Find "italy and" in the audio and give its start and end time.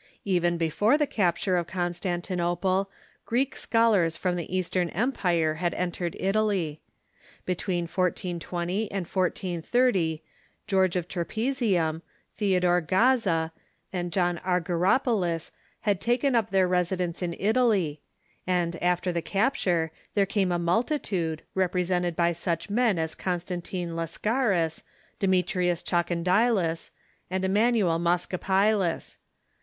17.37-18.81